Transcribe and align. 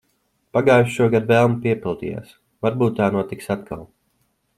Pagājušogad 0.57 1.27
vēlme 1.31 1.59
piepildījās. 1.65 2.31
Varbūt 2.67 2.97
tā 3.01 3.11
notiks 3.17 3.53
atkal. 3.57 3.85